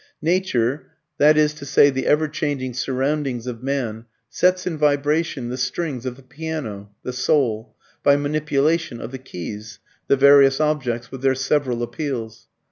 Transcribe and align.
Nature, 0.23 0.87
that 1.19 1.37
is 1.37 1.53
to 1.53 1.63
say 1.63 1.91
the 1.91 2.07
ever 2.07 2.27
changing 2.27 2.73
surroundings 2.73 3.45
of 3.45 3.61
man, 3.61 4.05
sets 4.31 4.65
in 4.65 4.75
vibration 4.75 5.49
the 5.49 5.57
strings 5.57 6.07
of 6.07 6.15
the 6.15 6.23
piano 6.23 6.89
(the 7.03 7.13
soul) 7.13 7.75
by 8.01 8.15
manipulation 8.15 8.99
of 8.99 9.11
the 9.11 9.19
keys 9.19 9.77
(the 10.07 10.17
various 10.17 10.59
objects 10.59 11.11
with 11.11 11.21
their 11.21 11.35
several 11.35 11.83
appeals). 11.83 12.47